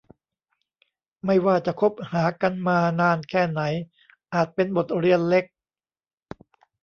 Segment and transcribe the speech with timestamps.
[1.25, 3.61] ไม่ว่าจะคบหากันมานานแค่ไหน
[4.33, 5.45] อาจเป็นบทเรียนเล็ก